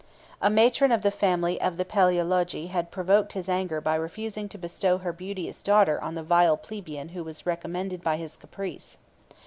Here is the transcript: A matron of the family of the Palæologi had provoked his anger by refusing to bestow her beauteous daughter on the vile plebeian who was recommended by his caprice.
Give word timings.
A 0.41 0.49
matron 0.49 0.91
of 0.91 1.03
the 1.03 1.11
family 1.11 1.61
of 1.61 1.77
the 1.77 1.85
Palæologi 1.85 2.69
had 2.69 2.89
provoked 2.89 3.33
his 3.33 3.47
anger 3.47 3.79
by 3.79 3.93
refusing 3.93 4.49
to 4.49 4.57
bestow 4.57 4.97
her 4.97 5.13
beauteous 5.13 5.61
daughter 5.61 6.01
on 6.01 6.15
the 6.15 6.23
vile 6.23 6.57
plebeian 6.57 7.09
who 7.09 7.23
was 7.23 7.45
recommended 7.45 8.01
by 8.03 8.17
his 8.17 8.35
caprice. 8.35 8.97